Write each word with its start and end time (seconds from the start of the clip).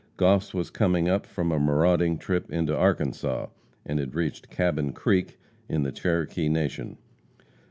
Goss 0.17 0.51
was 0.51 0.71
coming 0.71 1.07
up 1.07 1.27
from 1.27 1.51
a 1.51 1.59
marauding 1.59 2.17
trip 2.17 2.51
into 2.51 2.75
Arkansas, 2.75 3.49
and 3.85 3.99
had 3.99 4.15
reached 4.15 4.49
Cabin 4.49 4.93
Creek, 4.93 5.37
in 5.69 5.83
the 5.83 5.91
Cherokee 5.91 6.49
Nation. 6.49 6.97